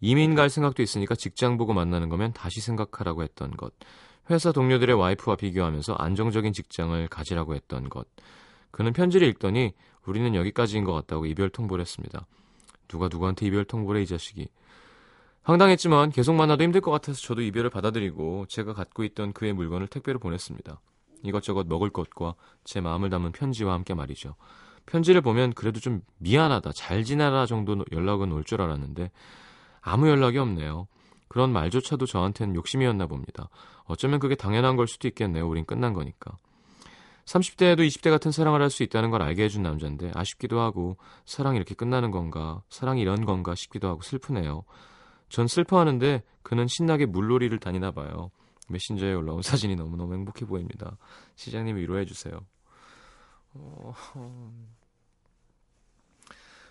이민 0.00 0.34
갈 0.34 0.50
생각도 0.50 0.82
있으니까 0.82 1.14
직장 1.14 1.56
보고 1.56 1.72
만나는 1.72 2.08
거면 2.08 2.32
다시 2.32 2.60
생각하라고 2.60 3.22
했던 3.22 3.56
것. 3.56 3.72
회사 4.30 4.52
동료들의 4.52 4.94
와이프와 4.94 5.36
비교하면서 5.36 5.94
안정적인 5.94 6.52
직장을 6.52 7.08
가지라고 7.08 7.54
했던 7.54 7.88
것. 7.88 8.06
그는 8.70 8.92
편지를 8.92 9.26
읽더니 9.28 9.72
우리는 10.04 10.34
여기까지인 10.34 10.84
것 10.84 10.92
같다고 10.92 11.26
이별 11.26 11.48
통보를 11.48 11.82
했습니다. 11.82 12.26
누가 12.88 13.08
누구한테 13.08 13.46
이별 13.46 13.64
통보를 13.64 14.00
해, 14.00 14.02
이 14.02 14.06
자식이. 14.06 14.48
황당했지만 15.48 16.10
계속 16.10 16.34
만나도 16.34 16.62
힘들 16.62 16.82
것 16.82 16.90
같아서 16.90 17.18
저도 17.22 17.40
이별을 17.40 17.70
받아들이고 17.70 18.44
제가 18.50 18.74
갖고 18.74 19.02
있던 19.04 19.32
그의 19.32 19.54
물건을 19.54 19.86
택배로 19.86 20.18
보냈습니다. 20.18 20.78
이것저것 21.22 21.66
먹을 21.66 21.88
것과 21.88 22.34
제 22.64 22.82
마음을 22.82 23.08
담은 23.08 23.32
편지와 23.32 23.72
함께 23.72 23.94
말이죠. 23.94 24.34
편지를 24.84 25.22
보면 25.22 25.54
그래도 25.54 25.80
좀 25.80 26.02
미안하다, 26.18 26.72
잘 26.74 27.02
지내라 27.02 27.46
정도 27.46 27.82
연락은 27.92 28.30
올 28.30 28.44
줄 28.44 28.60
알았는데 28.60 29.10
아무 29.80 30.10
연락이 30.10 30.36
없네요. 30.36 30.86
그런 31.28 31.50
말조차도 31.50 32.04
저한테는 32.04 32.54
욕심이었나 32.54 33.06
봅니다. 33.06 33.48
어쩌면 33.84 34.20
그게 34.20 34.34
당연한 34.34 34.76
걸 34.76 34.86
수도 34.86 35.08
있겠네요. 35.08 35.48
우린 35.48 35.64
끝난 35.64 35.94
거니까. 35.94 36.36
30대에도 37.24 37.86
20대 37.86 38.10
같은 38.10 38.32
사랑을 38.32 38.60
할 38.60 38.68
수 38.68 38.82
있다는 38.82 39.10
걸 39.10 39.22
알게 39.22 39.44
해준 39.44 39.62
남자인데 39.62 40.12
아쉽기도 40.14 40.60
하고 40.60 40.98
사랑이 41.24 41.56
이렇게 41.56 41.74
끝나는 41.74 42.10
건가 42.10 42.60
사랑이 42.68 43.00
이런 43.00 43.24
건가 43.24 43.54
싶기도 43.54 43.88
하고 43.88 44.02
슬프네요. 44.02 44.64
전 45.28 45.46
슬퍼하는데 45.46 46.22
그는 46.42 46.66
신나게 46.66 47.06
물놀이를 47.06 47.58
다니나 47.58 47.90
봐요. 47.90 48.30
메신저에 48.68 49.14
올라온 49.14 49.42
사진이 49.42 49.76
너무너무 49.76 50.14
행복해 50.14 50.46
보입니다. 50.46 50.96
시장님 51.36 51.76
위로해 51.76 52.04
주세요. 52.04 52.40
어... 53.54 53.94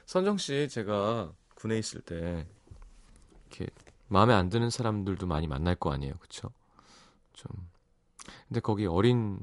선정 0.06 0.38
씨 0.38 0.70
제가 0.70 1.34
군에 1.56 1.78
있을 1.78 2.02
때 2.02 2.48
이렇게 3.50 3.68
마음에 4.08 4.34
안 4.34 4.50
드는 4.50 4.70
사람들도 4.70 5.28
많이 5.28 5.48
만날 5.48 5.76
거 5.76 5.92
아니에요. 5.92 6.14
그쵸? 6.20 6.50
좀. 7.34 7.52
근데 8.48 8.60
거기 8.60 8.86
어린 8.86 9.40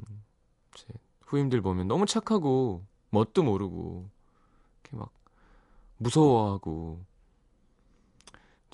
제 0.75 0.87
후임들 1.27 1.61
보면 1.61 1.87
너무 1.89 2.07
착하고 2.07 2.85
뭣도 3.11 3.43
모르고 3.43 4.09
이렇게 4.83 4.97
막 4.97 5.13
무서워하고 5.99 7.05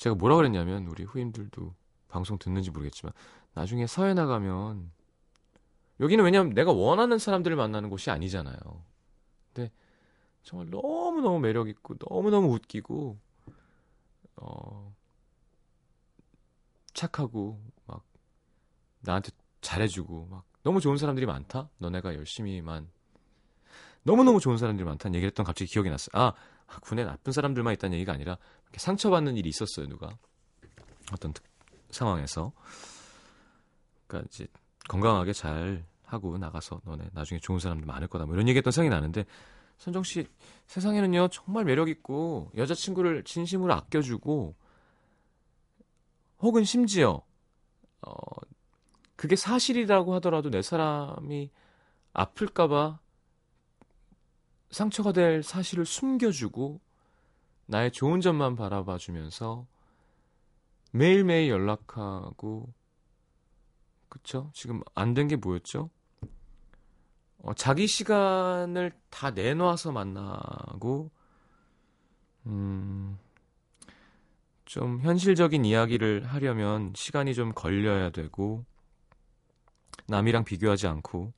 제가 0.00 0.14
뭐라 0.14 0.36
그랬냐면 0.36 0.86
우리 0.86 1.04
후임들도 1.04 1.74
방송 2.08 2.38
듣는지 2.38 2.70
모르겠지만 2.70 3.12
나중에 3.52 3.86
사회 3.86 4.14
나가면 4.14 4.90
여기는 6.00 6.24
왜냐면 6.24 6.54
내가 6.54 6.72
원하는 6.72 7.18
사람들을 7.18 7.54
만나는 7.54 7.90
곳이 7.90 8.10
아니잖아요. 8.10 8.56
근데 9.52 9.70
정말 10.42 10.70
너무너무 10.70 11.38
매력 11.38 11.68
있고 11.68 11.96
너무너무 12.08 12.54
웃기고 12.54 13.18
어 14.36 14.94
착하고 16.94 17.60
막 17.84 18.02
나한테 19.00 19.32
잘해주고 19.60 20.28
막 20.30 20.44
너무 20.62 20.80
좋은 20.80 20.96
사람들이 20.96 21.26
많다. 21.26 21.68
너네가 21.76 22.14
열심히만 22.14 22.88
너무너무 24.04 24.40
좋은 24.40 24.56
사람들이 24.56 24.86
많다는 24.86 25.14
얘기를 25.16 25.28
했던 25.28 25.44
갑자기 25.44 25.70
기억이 25.70 25.90
났어요. 25.90 26.10
아, 26.14 26.32
군에 26.78 27.04
나쁜 27.04 27.33
사람들만 27.33 27.74
있다는 27.74 27.94
얘기가 27.94 28.12
아니라 28.12 28.38
상처받는 28.76 29.37
일이 29.37 29.48
있었어요. 29.48 29.88
누가 29.88 30.16
어떤 31.12 31.33
상황에서 31.90 32.52
그러니까 34.06 34.28
이제 34.33 34.46
건강하게 34.88 35.33
잘 35.33 35.85
하고 36.04 36.38
나가서 36.38 36.80
너네 36.85 37.11
나중에 37.12 37.40
좋은 37.40 37.59
사람들 37.59 37.87
많을 37.87 38.09
거다. 38.09 38.26
뭐 38.26 38.35
이런 38.35 38.48
얘기했던 38.48 38.72
생각이 38.72 38.90
나는데 38.94 39.24
선정 39.78 40.02
씨 40.02 40.26
세상에는요 40.66 41.28
정말 41.28 41.64
매력 41.64 41.88
있고 41.88 42.50
여자친구를 42.56 43.24
진심으로 43.24 43.72
아껴주고 43.72 44.54
혹은 46.40 46.64
심지어 46.64 47.22
어 48.02 48.12
그게 49.16 49.37
사실이라고 49.37 50.14
하더라도 50.14 50.50
내 50.50 50.62
사람이 50.62 51.50
아플까봐 52.12 52.98
상처가 54.70 55.12
될 55.12 55.42
사실을 55.42 55.85
숨겨주고 55.87 56.80
나의 57.66 57.90
좋은 57.92 58.20
점만 58.20 58.56
바라봐 58.56 58.98
주면서 58.98 59.66
매일매일 60.92 61.48
연락하고 61.50 62.72
그쵸? 64.09 64.50
지금 64.54 64.80
안 64.94 65.14
된 65.14 65.28
게 65.28 65.37
뭐였죠? 65.37 65.90
어, 67.38 67.54
자기 67.54 67.87
시간을 67.87 68.92
다 69.09 69.30
내놔서 69.30 69.92
만나고 69.92 71.11
음, 72.46 73.18
좀 74.64 75.00
현실적인 75.00 75.64
이야기를 75.64 76.26
하려면 76.26 76.92
시간이 76.94 77.35
좀 77.35 77.52
걸려야 77.54 78.11
되고 78.11 78.64
남이랑 80.06 80.44
비교하지 80.44 80.87
않고 80.87 81.33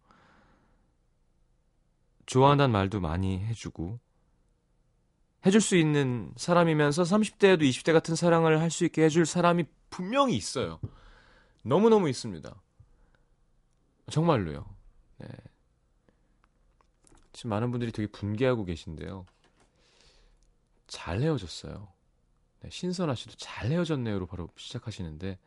좋아한다는 2.27 2.73
말도 2.73 3.01
많이 3.01 3.41
해주고 3.41 3.99
해줄 5.45 5.61
수 5.61 5.77
있는 5.77 6.33
사람이면서 6.37 7.03
30대에도 7.03 7.63
20대 7.63 7.93
같은 7.93 8.15
사랑을 8.15 8.61
할 8.61 8.71
수 8.71 8.85
있게 8.85 9.05
해줄 9.05 9.27
사람이 9.27 9.65
분명히 9.91 10.37
있어요. 10.37 10.81
너무너무 11.63 12.09
있습니다. 12.09 12.55
정말로요. 14.11 14.65
네. 15.19 15.29
지금 17.33 17.51
많은 17.51 17.71
분들이 17.71 17.93
되게 17.93 18.07
분개하고 18.07 18.65
계신데요. 18.65 19.27
잘 20.87 21.21
헤어졌어요. 21.21 21.89
네, 22.61 22.71
신선아 22.71 23.15
씨도 23.15 23.35
잘 23.37 23.71
헤어졌네요로 23.71 24.27
바로 24.27 24.49
시작하시는데, 24.57 25.39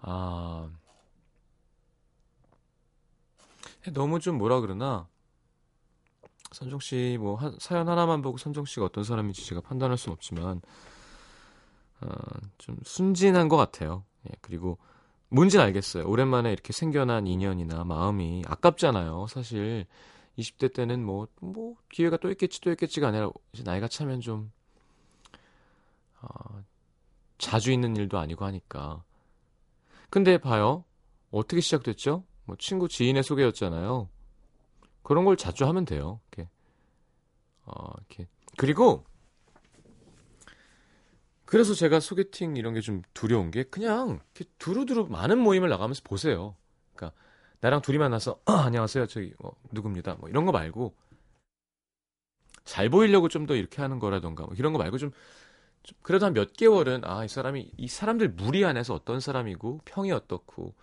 아, 0.00 0.70
너무 3.92 4.20
좀 4.20 4.36
뭐라 4.36 4.60
그러나 4.60 5.08
선정 6.56 6.80
씨뭐 6.80 7.38
사연 7.58 7.86
하나만 7.86 8.22
보고 8.22 8.38
선정 8.38 8.64
씨가 8.64 8.86
어떤 8.86 9.04
사람인지 9.04 9.44
제가 9.44 9.60
판단할 9.60 9.98
수는 9.98 10.14
없지만 10.14 10.62
어, 12.00 12.08
좀 12.56 12.78
순진한 12.82 13.50
것 13.50 13.58
같아요. 13.58 14.04
예, 14.26 14.32
그리고 14.40 14.78
뭔지 15.28 15.58
알겠어요. 15.58 16.08
오랜만에 16.08 16.50
이렇게 16.50 16.72
생겨난 16.72 17.26
인연이나 17.26 17.84
마음이 17.84 18.44
아깝잖아요. 18.46 19.26
사실 19.28 19.84
20대 20.38 20.72
때는 20.72 21.04
뭐, 21.04 21.28
뭐, 21.40 21.76
기회가 21.90 22.16
또 22.16 22.30
있겠지, 22.30 22.60
또 22.62 22.70
있겠지가 22.70 23.08
아니라, 23.08 23.30
이제 23.52 23.62
나이가 23.62 23.88
차면 23.88 24.20
좀, 24.20 24.50
어, 26.20 26.62
자주 27.38 27.72
있는 27.72 27.96
일도 27.96 28.18
아니고 28.18 28.44
하니까. 28.44 29.02
근데 30.10 30.36
봐요. 30.38 30.84
어떻게 31.30 31.60
시작됐죠? 31.60 32.24
뭐, 32.44 32.56
친구 32.58 32.88
지인의 32.88 33.22
소개였잖아요. 33.22 34.08
그런 35.06 35.24
걸 35.24 35.36
자주 35.38 35.66
하면 35.66 35.84
돼요. 35.86 36.20
이렇게. 36.32 36.50
어, 37.66 37.92
이렇게. 37.98 38.28
그리고, 38.56 39.04
그래서 41.46 41.74
제가 41.74 42.00
소개팅 42.00 42.56
이런 42.56 42.74
게 42.74 42.80
좀 42.80 43.02
두려운 43.14 43.50
게 43.50 43.62
그냥 43.64 44.20
이렇게 44.34 44.50
두루두루 44.58 45.06
많은 45.08 45.38
모임을 45.38 45.68
나가면서 45.68 46.02
보세요. 46.04 46.56
그러니까 46.94 47.16
나랑 47.60 47.82
둘이 47.82 47.98
만나서 47.98 48.40
아, 48.46 48.64
안녕하세요. 48.66 49.06
저기 49.06 49.32
뭐 49.38 49.54
누굽니다. 49.72 50.16
뭐 50.16 50.28
이런 50.28 50.44
거 50.44 50.52
말고 50.52 50.94
잘 52.64 52.88
보이려고 52.90 53.28
좀 53.28 53.46
더 53.46 53.54
이렇게 53.54 53.80
하는 53.82 53.98
거라던가 54.00 54.44
뭐 54.46 54.54
이런 54.56 54.72
거 54.72 54.78
말고 54.80 54.98
좀, 54.98 55.12
좀 55.84 55.98
그래도 56.02 56.26
한 56.26 56.34
몇 56.34 56.52
개월은 56.54 57.04
아 57.04 57.24
이 57.24 57.28
사람이 57.28 57.72
이 57.76 57.88
사람들 57.88 58.30
무리 58.30 58.64
안에서 58.64 58.94
어떤 58.94 59.20
사람이고 59.20 59.80
평이 59.84 60.12
어떻고 60.12 60.74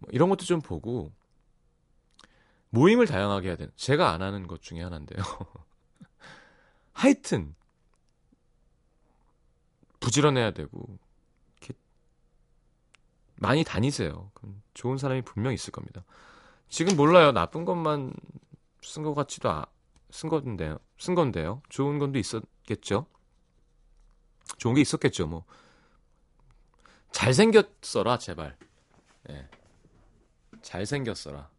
뭐 0.00 0.10
이런 0.12 0.28
것도 0.30 0.44
좀 0.44 0.60
보고 0.60 1.12
모임을 2.70 3.06
다양하게 3.06 3.48
해야 3.48 3.56
되는 3.56 3.72
제가 3.76 4.10
안 4.10 4.22
하는 4.22 4.46
것 4.46 4.62
중에 4.62 4.82
하나인데요. 4.82 5.22
하여튼 6.92 7.54
부지런해야 10.00 10.52
되고 10.52 10.98
이렇게 11.60 11.74
많이 13.36 13.64
다니세요. 13.64 14.30
그럼 14.34 14.62
좋은 14.74 14.98
사람이 14.98 15.22
분명 15.22 15.52
있을 15.52 15.70
겁니다. 15.70 16.04
지금 16.68 16.96
몰라요. 16.96 17.32
나쁜 17.32 17.64
것만 17.64 18.12
쓴 18.82 19.02
것 19.02 19.14
같지도 19.14 19.50
아, 19.50 19.66
쓴 20.10 20.28
건데요. 20.28 20.78
쓴 20.98 21.14
건데요. 21.14 21.62
좋은 21.68 21.98
건도 21.98 22.18
있었겠죠. 22.18 23.06
좋은 24.58 24.74
게 24.74 24.80
있었겠죠. 24.80 25.26
뭐 25.26 25.44
잘생겼어라 27.12 28.18
제발. 28.18 28.56
예. 29.30 29.48
잘생겼어라. 30.62 31.50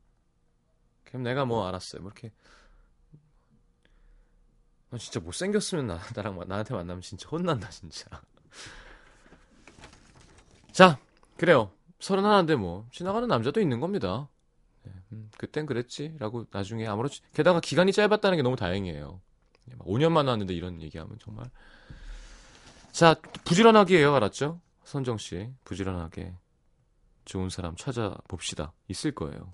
그럼 1.09 1.23
내가 1.23 1.43
뭐 1.45 1.67
알았어요. 1.67 2.01
뭐 2.01 2.11
이렇게 2.11 2.31
너 4.91 4.97
진짜 4.97 5.19
못생겼으면 5.19 5.87
나, 5.87 5.99
나랑 6.15 6.39
나한테 6.47 6.73
만나면 6.73 7.01
진짜 7.01 7.27
혼난다 7.29 7.69
진짜. 7.69 8.07
자, 10.71 10.99
그래요. 11.37 11.71
서른 11.99 12.23
하나인데 12.25 12.55
뭐 12.55 12.87
지나가는 12.91 13.27
남자도 13.27 13.59
있는 13.59 13.79
겁니다. 13.79 14.29
네, 14.83 14.91
음, 15.11 15.29
그땐 15.37 15.65
그랬지라고 15.65 16.45
나중에 16.51 16.87
아무렇지. 16.87 17.21
게다가 17.33 17.59
기간이 17.59 17.91
짧았다는 17.91 18.37
게 18.37 18.43
너무 18.43 18.55
다행이에요. 18.55 19.19
5년 19.79 20.11
만났는데 20.11 20.53
이런 20.53 20.81
얘기하면 20.81 21.17
정말. 21.19 21.49
자, 22.91 23.15
부지런하게 23.45 23.99
해요, 23.99 24.15
알았죠? 24.15 24.61
선정 24.83 25.17
씨, 25.17 25.51
부지런하게 25.65 26.33
좋은 27.25 27.49
사람 27.49 27.75
찾아봅시다. 27.75 28.73
있을 28.87 29.11
거예요. 29.13 29.51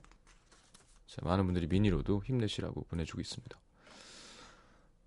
자, 1.07 1.21
많은 1.23 1.45
분들이 1.45 1.67
미니로도 1.67 2.23
힘내시라고 2.25 2.83
보내주고 2.85 3.21
있습니다. 3.21 3.59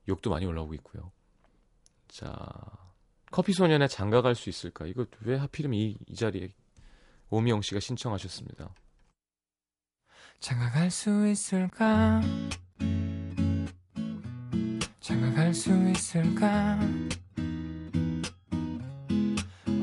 욕도 0.09 0.31
많이 0.31 0.47
올라오고 0.47 0.75
있고요. 0.75 1.11
자, 2.09 2.35
커피 3.31 3.53
소년에 3.53 3.89
장가 3.89 4.23
갈 4.23 4.35
수 4.35 4.49
있을까? 4.49 4.87
이거 4.87 5.07
왜 5.21 5.37
하필이면 5.37 5.79
이, 5.79 5.99
이 6.07 6.15
자리에 6.15 6.55
오미영 7.31 7.61
씨가 7.63 7.81
신청하셨습니다. 7.81 8.75
장가 10.41 10.71
갈 10.71 10.91
수 10.91 11.29
있을까? 11.29 12.23
장가 15.01 15.33
갈 15.33 15.53
수 15.53 15.71
있을까? 15.91 16.79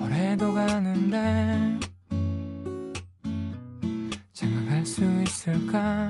올해도 0.01 0.54
가는데 0.54 1.75
있을까? 5.46 6.10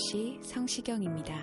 음악도시 0.00 0.40
성시경입니다. 0.42 1.34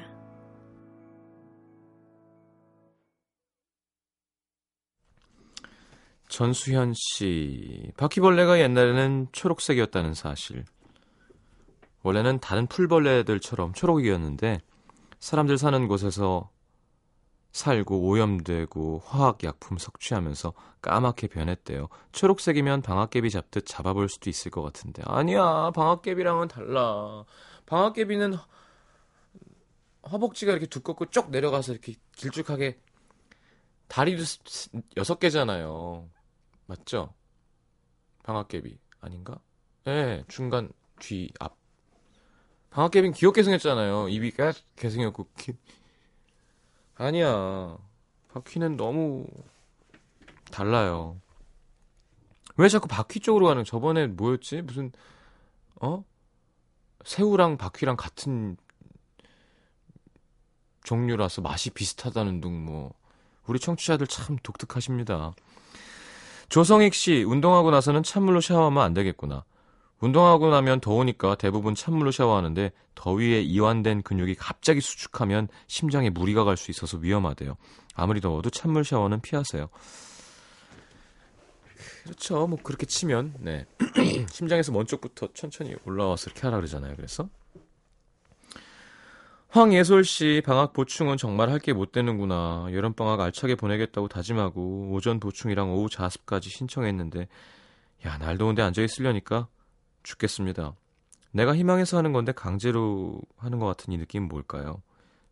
전수현 6.28 6.94
씨. 6.96 7.92
바퀴벌레가 7.98 8.60
옛날에는 8.60 9.28
초록색이었다는 9.32 10.14
사실. 10.14 10.66
원래는 12.02 12.40
다른 12.40 12.68
풀벌레들처럼 12.68 13.74
초록이었는데 13.74 14.60
사람들 15.20 15.58
사는 15.58 15.88
곳에서 15.88 16.50
살고 17.52 18.08
오염되고 18.08 19.02
화학약품 19.06 19.78
섭취하면서 19.78 20.54
까맣게 20.82 21.28
변했대요. 21.28 21.90
초록색이면 22.12 22.82
방아깨비 22.82 23.30
잡듯 23.30 23.66
잡아볼 23.66 24.10
수도 24.10 24.30
있을 24.30 24.52
것 24.52 24.62
같은데. 24.62 25.02
아니야, 25.06 25.72
방아깨비랑은 25.74 26.50
달라. 26.50 27.26
방아깨비는 27.68 28.34
허- 28.34 28.48
허벅지가 30.10 30.52
이렇게 30.54 30.66
두껍고 30.66 31.10
쭉 31.10 31.30
내려가서 31.30 31.74
이렇게 31.74 31.94
길쭉하게 32.16 32.80
다리도 33.88 34.24
여섯 34.98 35.20
개잖아요. 35.20 36.10
맞죠? 36.66 37.14
방아깨비 38.24 38.78
아닌가? 39.00 39.40
예, 39.88 40.24
중간 40.28 40.72
뒤 41.00 41.32
앞. 41.40 41.56
방아깨비는 42.72 43.14
귀엽게 43.14 43.44
생겼잖아요. 43.44 44.10
입이 44.10 44.32
깨게 44.32 44.90
생겼고 44.90 45.28
귀... 45.38 45.54
아니야. 46.96 47.78
바퀴는 48.34 48.76
너무 48.78 49.26
달라요. 50.52 51.20
왜 52.58 52.70
자꾸 52.70 52.88
바퀴 52.88 53.20
쪽으로 53.20 53.46
가는? 53.48 53.64
저번에 53.64 54.08
뭐였지? 54.08 54.62
무슨 54.64 54.92
어? 55.82 56.04
새우랑 57.08 57.56
바퀴랑 57.56 57.96
같은 57.96 58.58
종류라서 60.84 61.42
맛이 61.42 61.70
비슷하다는 61.70 62.42
등뭐 62.42 62.94
우리 63.46 63.60
청취자들 63.60 64.08
참 64.08 64.36
독특하십니다. 64.44 65.32
조성익 66.50 66.94
씨, 66.94 67.24
운동하고 67.24 67.72
나서는 67.72 68.04
찬물로 68.04 68.42
샤워하면 68.42 68.84
안 68.84 68.94
되겠구나. 68.94 69.46
운동하고 70.02 70.50
나면 70.50 70.82
더우니까 70.82 71.36
대부분 71.36 71.76
찬물로 71.76 72.12
샤워하는데 72.12 72.74
더위에 72.96 73.42
이완된 73.42 74.02
근육이 74.02 74.36
갑자기 74.36 74.82
수축하면 74.82 75.48
심장에 75.68 76.10
무리가 76.10 76.44
갈 76.44 76.58
수 76.58 76.72
있어서 76.72 76.98
위험하대요. 76.98 77.56
아무리 77.96 78.20
더워도 78.20 78.50
찬물 78.50 78.84
샤워는 78.84 79.22
피하세요. 79.22 79.70
그렇죠. 82.08 82.48
뭐 82.48 82.58
그렇게 82.64 82.86
치면 82.86 83.34
네. 83.40 83.66
심장에서 84.32 84.72
먼 84.72 84.86
쪽부터 84.88 85.28
천천히 85.34 85.76
올라와서 85.86 86.30
이렇게 86.30 86.42
하라 86.44 86.58
그러잖아요. 86.58 86.96
그래서 86.96 87.30
황예솔 89.50 90.04
씨 90.06 90.42
방학 90.46 90.74
보충은 90.74 91.18
정말 91.18 91.50
할 91.50 91.60
게 91.60 91.74
못 91.74 91.92
되는구나. 91.92 92.68
여름 92.72 92.94
방학 92.94 93.20
알차게 93.20 93.56
보내겠다고 93.56 94.08
다짐하고 94.08 94.92
오전 94.94 95.20
보충이랑 95.20 95.72
오후 95.72 95.90
자습까지 95.90 96.50
신청했는데 96.50 97.28
야, 98.06 98.18
날 98.20 98.38
더운데 98.38 98.62
앉아 98.62 98.82
있으려니까 98.82 99.48
죽겠습니다. 100.04 100.76
내가 101.32 101.56
희망해서 101.56 101.98
하는 101.98 102.14
건데 102.14 102.32
강제로 102.32 103.20
하는 103.38 103.60
것 103.60 103.66
같은 103.66 103.92
이 103.94 103.98
느낌은 103.98 104.28
뭘까요? 104.30 104.82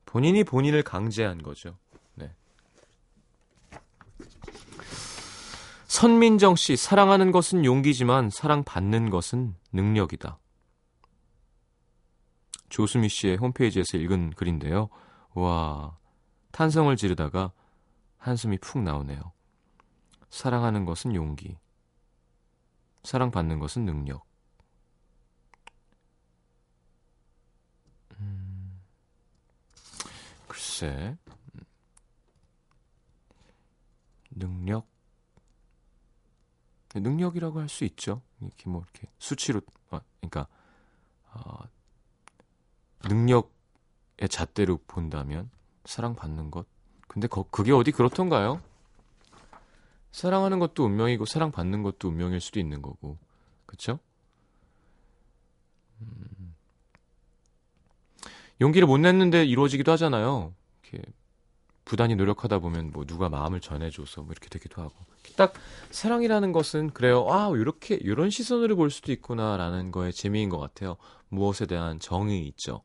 본인이 0.05 0.43
본인을 0.43 0.83
강제한 0.83 1.41
거죠. 1.41 1.77
네. 2.15 2.31
선민정 5.95 6.57
씨, 6.57 6.75
사랑하는 6.75 7.31
것은 7.31 7.63
용기지만 7.63 8.29
사랑받는 8.29 9.09
것은 9.09 9.55
능력이다. 9.71 10.37
조수미 12.67 13.07
씨의 13.07 13.37
홈페이지에서 13.37 13.97
읽은 13.97 14.31
글인데요. 14.31 14.89
와, 15.35 15.97
탄성을 16.51 16.93
지르다가 16.97 17.53
한숨이 18.17 18.57
푹 18.57 18.81
나오네요. 18.81 19.31
사랑하는 20.29 20.83
것은 20.83 21.15
용기. 21.15 21.57
사랑받는 23.03 23.59
것은 23.59 23.85
능력. 23.85 24.25
음, 28.19 28.81
글쎄. 30.49 31.15
능력. 34.31 34.94
능력이라고 36.99 37.59
할 37.59 37.69
수 37.69 37.83
있죠. 37.85 38.21
이렇게 38.41 38.69
뭐 38.69 38.83
이렇게 38.83 39.07
수치로 39.19 39.61
아, 39.91 40.01
그러니까 40.19 40.47
어, 41.33 41.63
능력의 43.05 44.29
잣대로 44.29 44.79
본다면 44.87 45.49
사랑받는 45.85 46.51
것. 46.51 46.65
근데 47.07 47.27
거, 47.27 47.43
그게 47.49 47.71
어디 47.71 47.91
그렇던가요? 47.91 48.61
사랑하는 50.11 50.59
것도 50.59 50.85
운명이고 50.85 51.25
사랑받는 51.25 51.83
것도 51.83 52.07
운명일 52.09 52.39
수도 52.41 52.59
있는 52.59 52.81
거고. 52.81 53.17
음, 56.01 56.55
용기를 58.61 58.87
못 58.87 58.97
냈는데 58.97 59.45
이루어지기도 59.45 59.91
하잖아요. 59.93 60.53
이렇게 60.83 61.03
부단히 61.85 62.15
노력하다 62.15 62.59
보면 62.59 62.91
뭐 62.91 63.05
누가 63.05 63.29
마음을 63.29 63.61
전해줘서 63.61 64.21
뭐 64.21 64.31
이렇게 64.31 64.49
되기도 64.49 64.81
하고. 64.81 64.93
딱 65.35 65.53
사랑이라는 65.91 66.51
것은 66.51 66.89
그래요. 66.91 67.27
아, 67.29 67.51
이렇게 67.55 67.95
이런 67.95 68.29
시선으로 68.31 68.75
볼 68.75 68.89
수도 68.89 69.11
있구나라는 69.11 69.91
거에 69.91 70.11
재미인 70.11 70.49
것 70.49 70.59
같아요. 70.59 70.97
무엇에 71.29 71.67
대한 71.67 71.99
정의 71.99 72.45
있죠. 72.47 72.81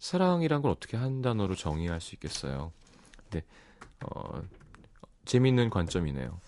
사랑이란 0.00 0.62
걸 0.62 0.72
어떻게 0.72 0.96
한 0.96 1.22
단어로 1.22 1.54
정의할 1.54 2.00
수 2.00 2.14
있겠어요. 2.16 2.72
근데 3.16 3.44
어, 4.04 4.42
재미있는 5.24 5.70
관점이네요. 5.70 6.40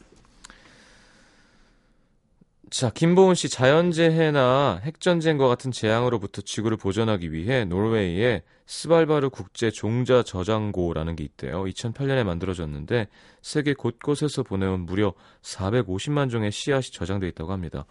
자, 2.69 2.91
김보은 2.91 3.37
씨 3.37 3.49
자연재해나 3.49 4.81
핵전쟁과 4.83 5.47
같은 5.47 5.71
재앙으로부터 5.71 6.43
지구를 6.43 6.77
보전하기 6.77 7.33
위해 7.33 7.65
노르웨이에 7.65 8.43
스발바르 8.67 9.31
국제 9.31 9.71
종자 9.71 10.25
저장고라는 10.25 11.15
게 11.15 11.25
있대요. 11.25 11.65
2008년에 11.65 12.25
만들어졌는데 12.25 13.09
세계 13.41 13.75
곳곳에서 13.75 14.43
보내온 14.43 14.81
무려 14.81 15.15
450만 15.43 16.31
종의 16.31 16.51
씨앗이 16.51 16.91
저장돼 16.91 17.29
있다고 17.29 17.53
합니다. 17.53 17.87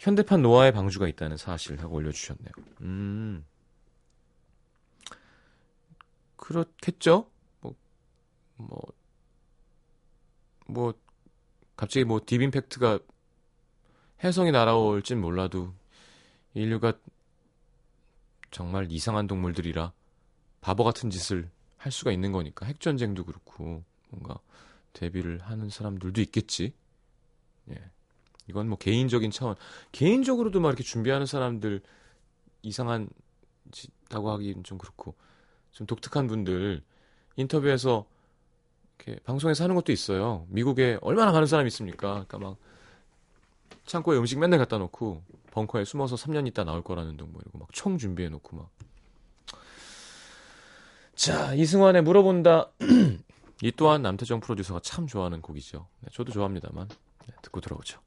현대판 0.00 0.42
노아의 0.42 0.72
방주가 0.72 1.06
있다는 1.06 1.36
사실 1.36 1.80
하고 1.80 1.96
올려주셨네요. 1.96 2.50
음, 2.80 3.44
그렇겠죠? 6.36 7.30
뭐, 7.60 7.74
뭐, 8.56 8.80
뭐, 10.66 10.94
갑자기 11.76 12.04
뭐 12.04 12.20
딥임팩트가 12.24 12.98
해성이 14.24 14.50
날아올진 14.50 15.20
몰라도 15.20 15.72
인류가 16.54 16.94
정말 18.50 18.90
이상한 18.90 19.26
동물들이라 19.26 19.92
바보 20.60 20.84
같은 20.84 21.10
짓을 21.10 21.50
할 21.76 21.92
수가 21.92 22.12
있는 22.12 22.32
거니까 22.32 22.66
핵전쟁도 22.66 23.24
그렇고 23.24 23.82
뭔가 24.10 24.38
대비를 24.92 25.38
하는 25.38 25.70
사람들도 25.70 26.20
있겠지. 26.20 26.72
예. 27.70 27.90
이건 28.48 28.68
뭐 28.68 28.76
개인적인 28.76 29.30
차원. 29.30 29.54
개인적으로도 29.92 30.60
막 30.60 30.68
이렇게 30.68 30.82
준비하는 30.82 31.26
사람들 31.26 31.80
이상한 32.62 33.08
짓하고 33.70 34.30
하기는 34.32 34.64
좀 34.64 34.76
그렇고 34.78 35.14
좀 35.70 35.86
독특한 35.86 36.26
분들 36.26 36.82
인터뷰에서 37.36 38.06
이렇게 38.98 39.20
방송에서 39.20 39.64
하는 39.64 39.76
것도 39.76 39.92
있어요. 39.92 40.46
미국에 40.48 40.98
얼마나 41.00 41.32
많은 41.32 41.46
사람이 41.46 41.68
있습니까? 41.68 42.24
그러니까 42.26 42.38
막 42.38 42.56
창고에 43.90 44.16
음식 44.18 44.38
맨날 44.38 44.60
갖다 44.60 44.78
놓고 44.78 45.24
벙커에 45.50 45.84
숨어서 45.84 46.14
3년 46.14 46.46
있다 46.46 46.62
나올 46.64 46.82
거라는 46.84 47.16
둥 47.16 47.32
뭐 47.32 47.40
이러고 47.42 47.58
막 47.58 47.68
총 47.72 47.98
준비해 47.98 48.28
놓고 48.28 48.56
막. 48.56 48.70
자, 51.16 51.52
이승환의 51.54 52.02
물어본다. 52.02 52.70
이 53.62 53.72
또한 53.76 54.00
남태정 54.02 54.40
프로듀서가 54.40 54.80
참 54.80 55.06
좋아하는 55.08 55.42
곡이죠. 55.42 55.86
네, 56.00 56.08
저도 56.12 56.32
좋아합니다만. 56.32 56.88
네, 56.88 57.34
듣고 57.42 57.60
들어오죠. 57.60 58.00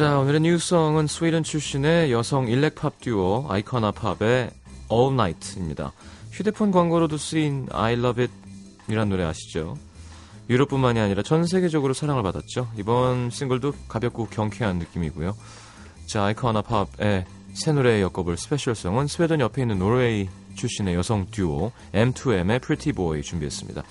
자, 0.00 0.18
오늘의 0.18 0.40
new 0.40 0.60
song은 0.60 1.08
스웨덴 1.08 1.42
출신의 1.42 2.10
여성 2.10 2.48
elec 2.48 2.79
pop 2.79 3.02
듀오 3.02 3.44
아이코나 3.50 3.90
팝의 3.90 4.50
All 4.90 5.12
Night입니다. 5.12 5.92
휴대폰 6.32 6.70
광고로도 6.70 7.18
쓰인 7.18 7.68
I 7.70 7.92
Love 7.92 8.24
It 8.24 8.32
이란 8.88 9.10
노래 9.10 9.24
아시죠? 9.24 9.76
유럽뿐만이 10.48 10.98
아니라 10.98 11.22
전 11.22 11.44
세계적으로 11.44 11.92
사랑을 11.92 12.22
받았죠. 12.22 12.70
이번 12.78 13.28
싱글도 13.28 13.74
가볍고 13.88 14.28
경쾌한 14.28 14.78
느낌이고요. 14.78 15.36
자, 16.06 16.24
아이코나 16.24 16.62
팝의 16.62 17.26
새 17.52 17.72
노래에 17.72 18.00
엮어볼 18.00 18.38
special 18.38 18.72
song은 18.72 19.06
스웨덴 19.06 19.40
옆에 19.40 19.60
있는 19.60 19.78
노르웨이 19.78 20.30
출신의 20.54 20.94
여성 20.94 21.26
듀오 21.30 21.72
M2M의 21.92 22.62
Pretty 22.62 22.94
Boy 22.94 23.20
준비했습니다. 23.20 23.82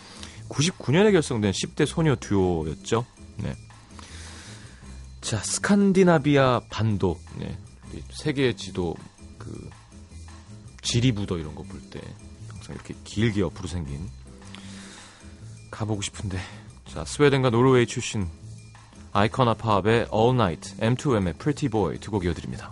99년에 0.50 1.12
결성된 1.12 1.52
10대 1.52 1.86
소녀 1.86 2.16
듀오였죠. 2.16 3.06
네. 3.44 3.54
자, 5.30 5.38
스칸디나비아 5.38 6.62
반도. 6.72 7.20
네. 7.38 7.56
세계 8.12 8.56
지도 8.56 8.96
그 9.38 9.70
지리부도 10.82 11.38
이런 11.38 11.54
거 11.54 11.64
볼 11.64 11.80
때 11.92 12.02
항상 12.48 12.74
이렇게 12.74 12.96
길게 13.04 13.42
옆으로 13.42 13.68
생긴 13.68 14.10
가보고 15.70 16.02
싶은데. 16.02 16.40
자, 16.88 17.06
스웨덴과 17.06 17.52
노르웨이 17.52 17.86
출신 17.86 18.28
아이코나 19.12 19.54
팝의 19.54 20.08
All 20.12 20.34
Night, 20.34 20.76
M2M의 20.78 21.38
Pretty 21.38 21.70
Boy 21.70 22.00
두 22.00 22.10
곡 22.10 22.26
이어드립니다. 22.26 22.72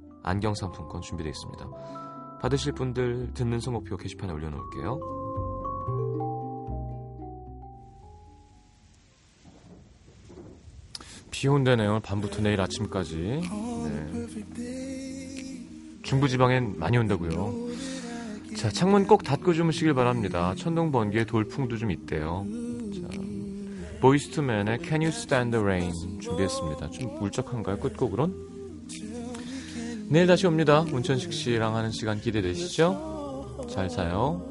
안경 0.23 0.53
상품권 0.55 1.01
준비되어 1.01 1.29
있습니다. 1.29 1.69
받으실 2.41 2.73
분들 2.73 3.33
듣는 3.33 3.59
성목표 3.59 3.97
게시판에 3.97 4.33
올려놓을게요. 4.33 4.99
비 11.29 11.47
온대네요. 11.47 12.01
밤부터 12.01 12.41
내일 12.41 12.61
아침까지. 12.61 13.15
네. 13.15 14.27
중부지방엔 16.03 16.77
많이 16.77 16.97
온다고요. 16.97 17.53
자, 18.57 18.69
창문 18.69 19.07
꼭 19.07 19.23
닫고 19.23 19.53
주무시길 19.53 19.93
바랍니다. 19.93 20.53
천둥 20.55 20.91
번개에 20.91 21.25
돌풍도 21.25 21.77
좀 21.77 21.89
있대요. 21.91 22.45
자, 22.93 23.07
보이스투맨의 24.01 24.79
Can 24.83 25.01
You 25.01 25.09
Stand 25.09 25.51
the 25.51 25.63
Rain 25.63 26.19
준비했습니다. 26.19 26.89
좀 26.89 27.21
울적한가요? 27.21 27.77
끝곡으론? 27.79 28.50
내일 30.11 30.27
다시 30.27 30.45
옵니다. 30.45 30.81
문천식 30.81 31.31
씨랑 31.31 31.73
하는 31.73 31.89
시간 31.89 32.19
기대되시죠? 32.19 33.65
잘 33.71 33.87
자요. 33.87 34.45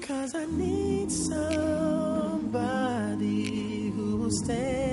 Cause 0.00 0.36
I 0.36 0.44
need 0.44 1.10
somebody 1.10 2.60
who 3.90 4.18
will 4.18 4.30
stand 4.30 4.83